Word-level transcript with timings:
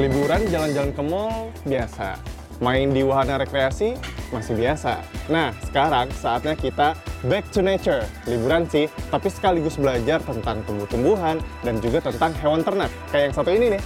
liburan 0.00 0.40
jalan-jalan 0.48 0.96
ke 0.96 1.02
mall 1.04 1.52
biasa. 1.68 2.16
Main 2.64 2.96
di 2.96 3.04
wahana 3.04 3.36
rekreasi 3.36 4.00
masih 4.32 4.56
biasa. 4.56 5.04
Nah, 5.28 5.52
sekarang 5.68 6.08
saatnya 6.16 6.56
kita 6.56 6.96
back 7.28 7.44
to 7.52 7.60
nature. 7.60 8.08
Liburan 8.24 8.64
sih, 8.64 8.88
tapi 9.12 9.28
sekaligus 9.28 9.76
belajar 9.76 10.24
tentang 10.24 10.64
tumbuh-tumbuhan 10.64 11.36
dan 11.60 11.84
juga 11.84 12.00
tentang 12.00 12.32
hewan 12.40 12.64
ternak. 12.64 12.88
Kayak 13.12 13.24
yang 13.28 13.34
satu 13.36 13.50
ini 13.52 13.66
nih. 13.76 13.82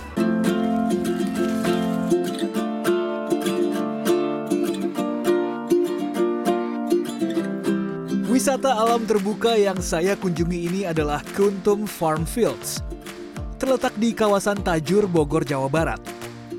Wisata 8.30 8.70
alam 8.70 9.02
terbuka 9.02 9.58
yang 9.58 9.82
saya 9.82 10.14
kunjungi 10.14 10.58
ini 10.70 10.80
adalah 10.86 11.22
Kuntum 11.34 11.90
Farm 11.90 12.22
Fields. 12.22 12.93
Terletak 13.64 13.96
di 13.96 14.12
kawasan 14.12 14.60
Tajur, 14.60 15.08
Bogor, 15.08 15.40
Jawa 15.40 15.72
Barat. 15.72 15.96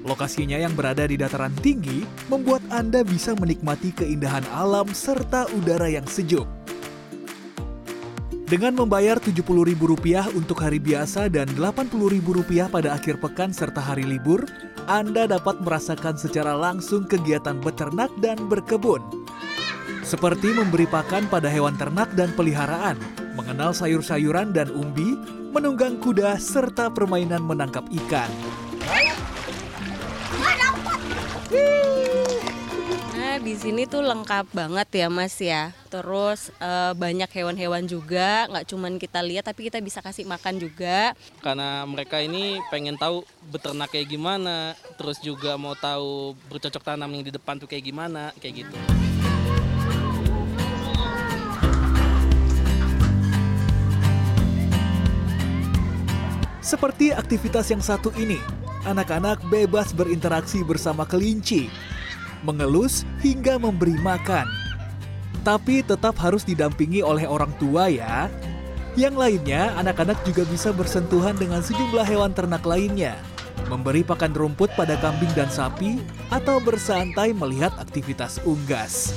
Lokasinya 0.09 0.57
yang 0.57 0.73
berada 0.73 1.05
di 1.05 1.13
dataran 1.13 1.53
tinggi 1.61 2.01
membuat 2.33 2.65
Anda 2.73 3.05
bisa 3.05 3.37
menikmati 3.37 3.93
keindahan 3.93 4.41
alam 4.49 4.89
serta 4.89 5.45
udara 5.53 5.85
yang 5.85 6.09
sejuk. 6.09 6.49
Dengan 8.49 8.73
membayar 8.73 9.21
Rp70.000 9.21 10.33
untuk 10.33 10.57
hari 10.65 10.81
biasa 10.81 11.29
dan 11.29 11.45
Rp80.000 11.53 12.73
pada 12.73 12.97
akhir 12.97 13.21
pekan 13.21 13.53
serta 13.53 13.85
hari 13.85 14.01
libur, 14.01 14.41
Anda 14.89 15.29
dapat 15.29 15.61
merasakan 15.61 16.17
secara 16.17 16.57
langsung 16.57 17.05
kegiatan 17.05 17.61
beternak 17.61 18.09
dan 18.17 18.49
berkebun. 18.49 19.24
Seperti 20.05 20.53
memberi 20.53 20.85
pakan 20.85 21.25
pada 21.25 21.49
hewan 21.49 21.73
ternak 21.81 22.13
dan 22.13 22.29
peliharaan, 22.37 22.93
mengenal 23.33 23.73
sayur-sayuran 23.73 24.53
dan 24.53 24.69
umbi, 24.69 25.17
menunggang 25.49 25.97
kuda, 25.97 26.37
serta 26.37 26.93
permainan 26.93 27.41
menangkap 27.41 27.89
ikan. 27.89 28.29
Nah, 33.17 33.41
di 33.41 33.57
sini 33.57 33.89
tuh 33.89 34.05
lengkap 34.05 34.53
banget 34.53 34.87
ya 34.93 35.07
Mas 35.09 35.41
ya. 35.41 35.73
Terus 35.89 36.53
eh, 36.61 36.93
banyak 36.93 37.33
hewan-hewan 37.33 37.89
juga, 37.89 38.45
nggak 38.45 38.69
cuman 38.69 39.01
kita 39.01 39.25
lihat 39.25 39.49
tapi 39.49 39.73
kita 39.73 39.81
bisa 39.81 40.05
kasih 40.05 40.29
makan 40.29 40.61
juga. 40.61 41.17
karena 41.41 41.81
mereka 41.89 42.21
ini 42.21 42.61
pengen 42.69 42.93
tahu 42.93 43.25
beternak 43.49 43.89
kayak 43.89 44.13
gimana, 44.13 44.77
terus 45.01 45.17
juga 45.17 45.57
mau 45.57 45.73
tahu 45.73 46.37
bercocok 46.53 46.93
tanam 46.93 47.09
yang 47.09 47.25
di 47.25 47.33
depan 47.33 47.57
tuh 47.57 47.65
kayak 47.65 47.89
gimana, 47.89 48.29
kayak 48.37 48.69
gitu. 48.69 48.77
Seperti 56.65 57.13
aktivitas 57.13 57.69
yang 57.69 57.77
satu 57.77 58.09
ini, 58.17 58.41
anak-anak 58.89 59.37
bebas 59.53 59.93
berinteraksi 59.93 60.65
bersama 60.65 61.05
kelinci, 61.05 61.69
mengelus 62.41 63.05
hingga 63.21 63.61
memberi 63.61 63.93
makan. 64.01 64.49
Tapi 65.45 65.85
tetap 65.85 66.17
harus 66.17 66.41
didampingi 66.41 67.05
oleh 67.05 67.29
orang 67.29 67.53
tua 67.61 67.85
ya. 67.85 68.33
Yang 68.97 69.13
lainnya, 69.13 69.77
anak-anak 69.77 70.17
juga 70.25 70.41
bisa 70.49 70.73
bersentuhan 70.73 71.37
dengan 71.37 71.61
sejumlah 71.61 72.01
hewan 72.01 72.33
ternak 72.33 72.65
lainnya, 72.65 73.13
memberi 73.69 74.01
pakan 74.01 74.33
rumput 74.33 74.73
pada 74.73 74.97
kambing 74.97 75.29
dan 75.37 75.53
sapi, 75.53 76.01
atau 76.33 76.57
bersantai 76.57 77.29
melihat 77.37 77.77
aktivitas 77.77 78.41
unggas. 78.41 79.13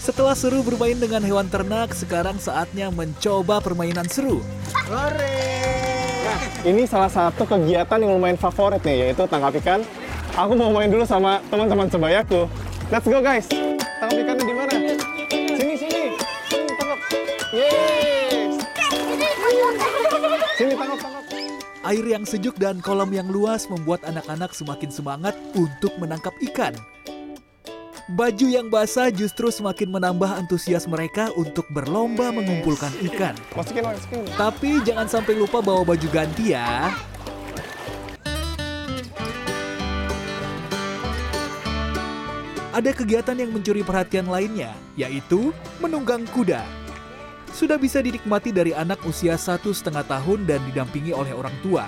Setelah 0.00 0.32
seru 0.32 0.64
bermain 0.64 0.96
dengan 0.96 1.20
hewan 1.20 1.52
ternak, 1.52 1.92
sekarang 1.92 2.40
saatnya 2.40 2.88
mencoba 2.88 3.60
permainan 3.60 4.08
seru. 4.08 4.40
Ini 6.60 6.84
salah 6.84 7.08
satu 7.08 7.48
kegiatan 7.48 7.98
yang 8.00 8.20
lumayan 8.20 8.36
favorit 8.36 8.84
nih, 8.84 9.08
yaitu 9.08 9.24
tangkap 9.24 9.56
ikan. 9.64 9.80
Aku 10.36 10.52
mau 10.54 10.70
main 10.70 10.92
dulu 10.92 11.02
sama 11.08 11.40
teman-teman 11.48 11.88
sebayaku. 11.88 12.46
Let's 12.92 13.06
go 13.08 13.18
guys. 13.24 13.48
Tangkap 13.98 14.18
ikannya 14.20 14.44
di 14.44 14.54
mana? 14.54 14.72
Sini 15.30 15.74
sini. 15.74 16.02
Sini 16.48 16.72
tangkap. 16.76 16.98
Yes. 17.50 18.52
Sini 20.54 20.74
tangkap 20.76 20.98
tangkap. 21.00 21.24
Air 21.80 22.04
yang 22.04 22.28
sejuk 22.28 22.60
dan 22.60 22.84
kolam 22.84 23.08
yang 23.08 23.32
luas 23.32 23.64
membuat 23.72 24.04
anak-anak 24.04 24.52
semakin 24.52 24.92
semangat 24.92 25.32
untuk 25.56 25.96
menangkap 25.96 26.36
ikan. 26.52 26.76
Baju 28.10 28.50
yang 28.50 28.66
basah 28.66 29.06
justru 29.14 29.54
semakin 29.54 29.86
menambah 29.86 30.26
antusias 30.26 30.90
mereka 30.90 31.30
untuk 31.38 31.62
berlomba 31.70 32.34
mengumpulkan 32.34 32.90
ikan. 33.06 33.38
Masukin 33.54 33.86
masukin. 33.86 34.26
Tapi 34.34 34.82
jangan 34.82 35.06
sampai 35.06 35.38
lupa 35.38 35.62
bawa 35.62 35.86
baju 35.86 36.08
ganti 36.10 36.50
ya. 36.50 36.90
Ada 42.74 42.90
kegiatan 42.90 43.38
yang 43.38 43.54
mencuri 43.54 43.86
perhatian 43.86 44.26
lainnya, 44.26 44.74
yaitu 44.98 45.54
menunggang 45.78 46.26
kuda. 46.34 46.66
Sudah 47.54 47.78
bisa 47.78 48.02
dinikmati 48.02 48.50
dari 48.50 48.74
anak 48.74 49.06
usia 49.06 49.38
satu 49.38 49.70
setengah 49.70 50.02
tahun 50.10 50.50
dan 50.50 50.58
didampingi 50.66 51.14
oleh 51.14 51.30
orang 51.30 51.54
tua. 51.62 51.86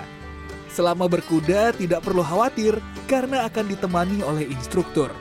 Selama 0.71 1.11
berkuda 1.11 1.75
tidak 1.75 1.99
perlu 1.99 2.23
khawatir 2.23 2.79
karena 3.11 3.43
akan 3.43 3.65
ditemani 3.67 4.23
oleh 4.23 4.47
instruktur. 4.47 5.11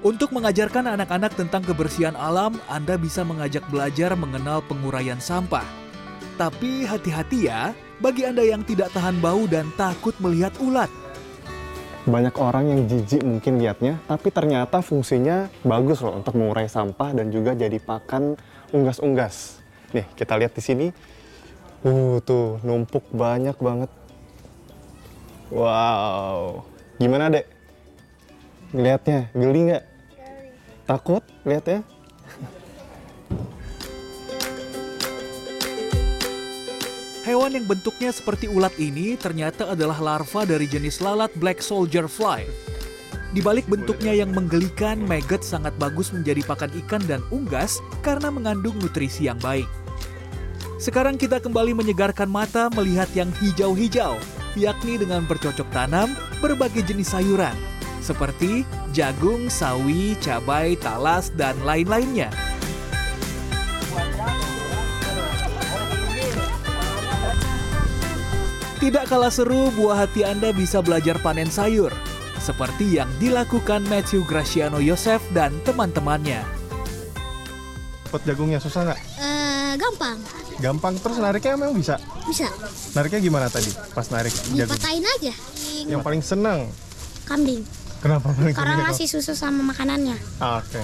Untuk 0.00 0.32
mengajarkan 0.32 0.96
anak-anak 0.96 1.36
tentang 1.36 1.60
kebersihan 1.60 2.16
alam, 2.16 2.56
Anda 2.72 2.96
bisa 2.96 3.20
mengajak 3.20 3.68
belajar 3.68 4.16
mengenal 4.16 4.64
penguraian 4.64 5.20
sampah. 5.20 5.68
Tapi 6.40 6.88
hati-hati 6.88 7.52
ya, 7.52 7.76
bagi 8.00 8.24
Anda 8.24 8.40
yang 8.40 8.64
tidak 8.64 8.96
tahan 8.96 9.20
bau 9.20 9.44
dan 9.44 9.68
takut 9.76 10.16
melihat 10.16 10.56
ulat. 10.56 10.88
Banyak 12.08 12.32
orang 12.40 12.72
yang 12.72 12.80
jijik 12.88 13.20
mungkin 13.20 13.60
lihatnya, 13.60 14.00
tapi 14.08 14.32
ternyata 14.32 14.80
fungsinya 14.80 15.52
bagus 15.68 16.00
loh 16.00 16.16
untuk 16.16 16.32
mengurai 16.32 16.64
sampah 16.64 17.12
dan 17.12 17.28
juga 17.28 17.52
jadi 17.52 17.76
pakan 17.76 18.40
unggas-unggas. 18.72 19.60
Nih, 19.92 20.08
kita 20.16 20.32
lihat 20.40 20.56
di 20.56 20.64
sini. 20.64 20.86
Uh, 21.84 22.24
tuh 22.24 22.56
numpuk 22.64 23.04
banyak 23.12 23.56
banget. 23.60 23.92
Wow. 25.52 26.64
Gimana, 26.96 27.28
Dek? 27.28 27.44
Ngeliatnya, 28.72 29.28
geli 29.36 29.60
nggak? 29.68 29.89
Takut 30.90 31.22
lihatnya? 31.46 31.86
Hewan 37.22 37.54
yang 37.54 37.62
bentuknya 37.70 38.10
seperti 38.10 38.50
ulat 38.50 38.74
ini 38.74 39.14
ternyata 39.14 39.70
adalah 39.70 40.02
larva 40.02 40.42
dari 40.42 40.66
jenis 40.66 40.98
lalat 40.98 41.30
black 41.38 41.62
soldier 41.62 42.10
fly. 42.10 42.42
Di 43.30 43.38
balik 43.38 43.70
bentuknya 43.70 44.18
yang 44.18 44.34
menggelikan, 44.34 44.98
maggot 45.06 45.46
sangat 45.46 45.70
bagus 45.78 46.10
menjadi 46.10 46.42
pakan 46.42 46.74
ikan 46.82 47.02
dan 47.06 47.22
unggas 47.30 47.78
karena 48.02 48.26
mengandung 48.34 48.74
nutrisi 48.82 49.30
yang 49.30 49.38
baik. 49.38 49.70
Sekarang 50.82 51.14
kita 51.14 51.38
kembali 51.38 51.70
menyegarkan 51.70 52.26
mata 52.26 52.66
melihat 52.74 53.06
yang 53.14 53.30
hijau-hijau, 53.38 54.18
yakni 54.58 54.98
dengan 54.98 55.22
bercocok 55.22 55.70
tanam 55.70 56.10
berbagai 56.42 56.82
jenis 56.82 57.14
sayuran, 57.14 57.54
seperti 58.00 58.64
jagung, 58.90 59.46
sawi, 59.52 60.16
cabai, 60.18 60.74
talas, 60.76 61.30
dan 61.36 61.56
lain-lainnya. 61.64 62.32
Tidak 68.80 69.04
kalah 69.12 69.28
seru, 69.28 69.68
buah 69.76 70.08
hati 70.08 70.24
Anda 70.24 70.56
bisa 70.56 70.80
belajar 70.80 71.20
panen 71.20 71.52
sayur, 71.52 71.92
seperti 72.40 72.96
yang 72.96 73.12
dilakukan 73.20 73.84
Matthew 73.92 74.24
Graciano 74.24 74.80
Yosef 74.80 75.20
dan 75.36 75.52
teman-temannya. 75.68 76.40
Pot 78.08 78.24
jagungnya 78.24 78.56
susah 78.56 78.88
nggak? 78.88 79.00
Eh, 79.20 79.72
gampang. 79.76 80.16
Gampang 80.64 80.96
terus 80.96 81.20
nariknya 81.20 81.60
emang 81.60 81.76
bisa. 81.76 82.00
Bisa. 82.24 82.48
Nariknya 82.96 83.20
gimana 83.20 83.46
tadi 83.52 83.68
pas 83.92 84.08
narik 84.08 84.32
jagung? 84.32 84.72
Dipatahin 84.72 85.04
aja. 85.04 85.34
Yang 85.84 86.00
paling 86.00 86.22
seneng. 86.24 86.72
Kambing. 87.28 87.62
Kenapa 88.00 88.32
Karena 88.32 88.88
ngasih 88.88 89.06
susu 89.06 89.36
sama 89.36 89.60
makanannya. 89.60 90.16
Ah, 90.40 90.64
Oke. 90.64 90.80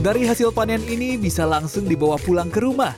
Dari 0.00 0.24
hasil 0.24 0.54
panen 0.54 0.80
ini 0.86 1.20
bisa 1.20 1.44
langsung 1.44 1.84
dibawa 1.84 2.16
pulang 2.16 2.48
ke 2.48 2.62
rumah. 2.62 2.96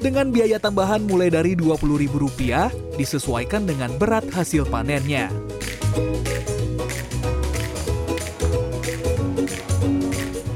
Dengan 0.00 0.28
biaya 0.34 0.58
tambahan 0.58 1.04
mulai 1.04 1.30
dari 1.30 1.56
Rp20.000 1.56 2.98
disesuaikan 2.98 3.64
dengan 3.64 3.92
berat 3.96 4.26
hasil 4.32 4.68
panennya. 4.68 5.30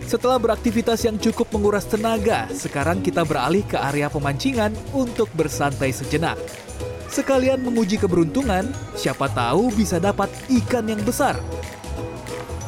Setelah 0.08 0.40
beraktivitas 0.40 1.04
yang 1.04 1.20
cukup 1.20 1.52
menguras 1.52 1.84
tenaga, 1.84 2.48
sekarang 2.48 3.04
kita 3.04 3.28
beralih 3.28 3.60
ke 3.68 3.76
area 3.76 4.08
pemancingan 4.08 4.72
untuk 4.96 5.28
bersantai 5.36 5.92
sejenak. 5.92 6.67
Sekalian 7.08 7.64
menguji 7.64 7.96
keberuntungan, 7.96 8.68
siapa 8.92 9.32
tahu 9.32 9.72
bisa 9.72 9.96
dapat 9.96 10.28
ikan 10.60 10.84
yang 10.84 11.00
besar. 11.00 11.40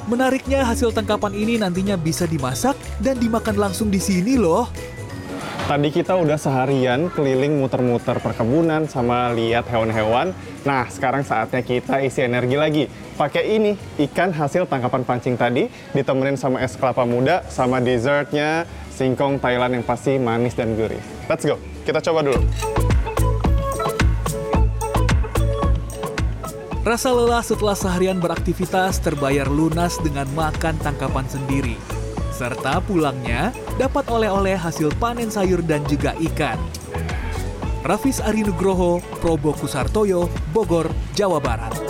Menariknya 0.09 0.67
hasil 0.67 0.91
tangkapan 0.91 1.37
ini 1.37 1.55
nantinya 1.61 1.95
bisa 1.95 2.27
dimasak 2.27 2.75
dan 2.99 3.21
dimakan 3.21 3.69
langsung 3.71 3.93
di 3.93 4.03
sini 4.03 4.35
loh. 4.35 4.67
Tadi 5.71 5.87
kita 5.95 6.19
udah 6.19 6.35
seharian 6.35 7.07
keliling 7.15 7.63
muter-muter 7.63 8.19
perkebunan 8.19 8.91
sama 8.91 9.31
lihat 9.31 9.71
hewan-hewan. 9.71 10.35
Nah, 10.67 10.91
sekarang 10.91 11.23
saatnya 11.23 11.63
kita 11.63 12.03
isi 12.03 12.27
energi 12.27 12.57
lagi. 12.59 12.85
Pakai 13.15 13.55
ini, 13.55 13.79
ikan 14.11 14.35
hasil 14.35 14.67
tangkapan 14.67 15.07
pancing 15.07 15.39
tadi, 15.39 15.71
ditemenin 15.95 16.35
sama 16.35 16.59
es 16.59 16.75
kelapa 16.75 17.07
muda, 17.07 17.47
sama 17.47 17.79
dessertnya 17.79 18.67
singkong 18.91 19.39
Thailand 19.39 19.79
yang 19.79 19.87
pasti 19.87 20.19
manis 20.19 20.59
dan 20.59 20.75
gurih. 20.75 20.99
Let's 21.31 21.47
go, 21.47 21.55
kita 21.87 22.03
coba 22.03 22.27
dulu. 22.27 22.43
Rasa 26.91 27.15
lelah 27.15 27.39
setelah 27.39 27.79
seharian 27.79 28.19
beraktivitas 28.19 28.99
terbayar 28.99 29.47
lunas 29.47 29.95
dengan 30.03 30.27
makan 30.35 30.75
tangkapan 30.83 31.23
sendiri. 31.31 31.79
Serta 32.35 32.83
pulangnya 32.83 33.55
dapat 33.79 34.11
oleh-oleh 34.11 34.59
hasil 34.59 34.91
panen 34.99 35.31
sayur 35.31 35.63
dan 35.63 35.87
juga 35.87 36.19
ikan. 36.19 36.59
Rafis 37.87 38.19
Arinugroho, 38.19 38.99
Probo 39.23 39.55
Kusartoyo, 39.55 40.27
Bogor, 40.51 40.91
Jawa 41.15 41.39
Barat. 41.39 41.90